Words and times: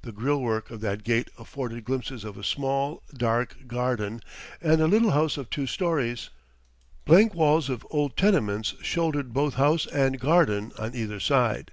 The 0.00 0.10
grille 0.10 0.40
work 0.40 0.72
of 0.72 0.80
that 0.80 1.04
gate 1.04 1.30
afforded 1.38 1.84
glimpses 1.84 2.24
of 2.24 2.36
a 2.36 2.42
small, 2.42 3.00
dark 3.16 3.68
garden 3.68 4.20
and 4.60 4.80
a 4.80 4.88
little 4.88 5.12
house 5.12 5.36
of 5.36 5.50
two 5.50 5.68
storeys. 5.68 6.30
Blank 7.04 7.32
walls 7.32 7.70
of 7.70 7.86
old 7.88 8.16
tenements 8.16 8.74
shouldered 8.82 9.32
both 9.32 9.54
house 9.54 9.86
and 9.86 10.18
garden 10.18 10.72
on 10.80 10.96
either 10.96 11.20
side. 11.20 11.70